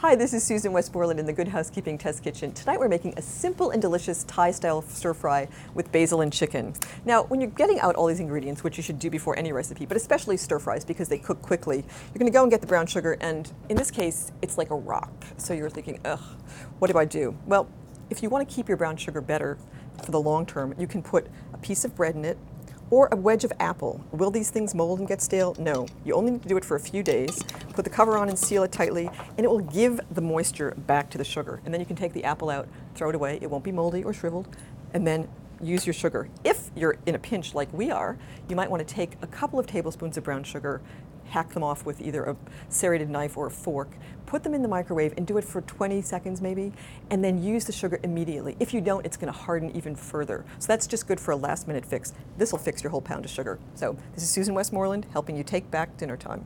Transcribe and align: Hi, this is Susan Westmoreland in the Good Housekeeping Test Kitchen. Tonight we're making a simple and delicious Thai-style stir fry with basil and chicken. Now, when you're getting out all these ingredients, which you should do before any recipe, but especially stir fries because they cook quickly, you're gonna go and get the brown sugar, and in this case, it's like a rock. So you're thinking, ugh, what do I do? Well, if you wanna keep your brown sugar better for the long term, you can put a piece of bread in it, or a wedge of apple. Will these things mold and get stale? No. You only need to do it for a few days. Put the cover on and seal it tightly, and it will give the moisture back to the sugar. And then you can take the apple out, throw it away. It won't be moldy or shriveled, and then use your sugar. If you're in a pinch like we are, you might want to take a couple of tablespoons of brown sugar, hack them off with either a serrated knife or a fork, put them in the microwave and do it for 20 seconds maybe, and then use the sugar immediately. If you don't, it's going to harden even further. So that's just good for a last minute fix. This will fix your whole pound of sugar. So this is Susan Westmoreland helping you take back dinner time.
Hi, 0.00 0.14
this 0.14 0.32
is 0.32 0.42
Susan 0.42 0.72
Westmoreland 0.72 1.20
in 1.20 1.26
the 1.26 1.32
Good 1.34 1.48
Housekeeping 1.48 1.98
Test 1.98 2.24
Kitchen. 2.24 2.52
Tonight 2.52 2.80
we're 2.80 2.88
making 2.88 3.12
a 3.18 3.22
simple 3.22 3.68
and 3.68 3.82
delicious 3.82 4.24
Thai-style 4.24 4.80
stir 4.80 5.12
fry 5.12 5.46
with 5.74 5.92
basil 5.92 6.22
and 6.22 6.32
chicken. 6.32 6.72
Now, 7.04 7.24
when 7.24 7.38
you're 7.38 7.50
getting 7.50 7.78
out 7.80 7.96
all 7.96 8.06
these 8.06 8.18
ingredients, 8.18 8.64
which 8.64 8.78
you 8.78 8.82
should 8.82 8.98
do 8.98 9.10
before 9.10 9.38
any 9.38 9.52
recipe, 9.52 9.84
but 9.84 9.98
especially 9.98 10.38
stir 10.38 10.58
fries 10.58 10.86
because 10.86 11.10
they 11.10 11.18
cook 11.18 11.42
quickly, 11.42 11.84
you're 12.14 12.18
gonna 12.18 12.30
go 12.30 12.40
and 12.40 12.50
get 12.50 12.62
the 12.62 12.66
brown 12.66 12.86
sugar, 12.86 13.18
and 13.20 13.52
in 13.68 13.76
this 13.76 13.90
case, 13.90 14.32
it's 14.40 14.56
like 14.56 14.70
a 14.70 14.74
rock. 14.74 15.12
So 15.36 15.52
you're 15.52 15.68
thinking, 15.68 16.00
ugh, 16.06 16.22
what 16.78 16.90
do 16.90 16.96
I 16.96 17.04
do? 17.04 17.36
Well, 17.44 17.68
if 18.08 18.22
you 18.22 18.30
wanna 18.30 18.46
keep 18.46 18.68
your 18.68 18.78
brown 18.78 18.96
sugar 18.96 19.20
better 19.20 19.58
for 20.02 20.12
the 20.12 20.20
long 20.20 20.46
term, 20.46 20.74
you 20.78 20.86
can 20.86 21.02
put 21.02 21.26
a 21.52 21.58
piece 21.58 21.84
of 21.84 21.94
bread 21.94 22.14
in 22.14 22.24
it, 22.24 22.38
or 22.90 23.08
a 23.12 23.16
wedge 23.16 23.44
of 23.44 23.52
apple. 23.60 24.04
Will 24.12 24.30
these 24.30 24.50
things 24.50 24.74
mold 24.74 24.98
and 24.98 25.08
get 25.08 25.22
stale? 25.22 25.54
No. 25.58 25.86
You 26.04 26.14
only 26.14 26.32
need 26.32 26.42
to 26.42 26.48
do 26.48 26.56
it 26.56 26.64
for 26.64 26.76
a 26.76 26.80
few 26.80 27.02
days. 27.02 27.42
Put 27.72 27.84
the 27.84 27.90
cover 27.90 28.18
on 28.18 28.28
and 28.28 28.38
seal 28.38 28.62
it 28.62 28.72
tightly, 28.72 29.08
and 29.36 29.44
it 29.44 29.48
will 29.48 29.60
give 29.60 30.00
the 30.10 30.20
moisture 30.20 30.74
back 30.86 31.08
to 31.10 31.18
the 31.18 31.24
sugar. 31.24 31.60
And 31.64 31.72
then 31.72 31.80
you 31.80 31.86
can 31.86 31.96
take 31.96 32.12
the 32.12 32.24
apple 32.24 32.50
out, 32.50 32.68
throw 32.94 33.08
it 33.08 33.14
away. 33.14 33.38
It 33.40 33.50
won't 33.50 33.64
be 33.64 33.72
moldy 33.72 34.02
or 34.02 34.12
shriveled, 34.12 34.48
and 34.92 35.06
then 35.06 35.28
use 35.62 35.86
your 35.86 35.94
sugar. 35.94 36.28
If 36.44 36.59
you're 36.76 36.96
in 37.06 37.14
a 37.14 37.18
pinch 37.18 37.54
like 37.54 37.72
we 37.72 37.90
are, 37.90 38.16
you 38.48 38.56
might 38.56 38.70
want 38.70 38.86
to 38.86 38.94
take 38.94 39.16
a 39.22 39.26
couple 39.26 39.58
of 39.58 39.66
tablespoons 39.66 40.16
of 40.16 40.24
brown 40.24 40.44
sugar, 40.44 40.80
hack 41.30 41.50
them 41.50 41.62
off 41.62 41.86
with 41.86 42.00
either 42.00 42.24
a 42.24 42.36
serrated 42.68 43.08
knife 43.08 43.36
or 43.36 43.46
a 43.46 43.50
fork, 43.50 43.88
put 44.26 44.42
them 44.42 44.54
in 44.54 44.62
the 44.62 44.68
microwave 44.68 45.14
and 45.16 45.26
do 45.26 45.38
it 45.38 45.44
for 45.44 45.60
20 45.62 46.02
seconds 46.02 46.40
maybe, 46.40 46.72
and 47.10 47.24
then 47.24 47.42
use 47.42 47.64
the 47.64 47.72
sugar 47.72 47.98
immediately. 48.02 48.56
If 48.60 48.74
you 48.74 48.80
don't, 48.80 49.04
it's 49.06 49.16
going 49.16 49.32
to 49.32 49.38
harden 49.38 49.74
even 49.76 49.94
further. 49.94 50.44
So 50.58 50.66
that's 50.66 50.86
just 50.86 51.06
good 51.06 51.20
for 51.20 51.32
a 51.32 51.36
last 51.36 51.66
minute 51.66 51.86
fix. 51.86 52.12
This 52.36 52.52
will 52.52 52.58
fix 52.58 52.82
your 52.82 52.90
whole 52.90 53.00
pound 53.00 53.24
of 53.24 53.30
sugar. 53.30 53.58
So 53.74 53.96
this 54.14 54.22
is 54.22 54.30
Susan 54.30 54.54
Westmoreland 54.54 55.06
helping 55.12 55.36
you 55.36 55.44
take 55.44 55.70
back 55.70 55.96
dinner 55.96 56.16
time. 56.16 56.44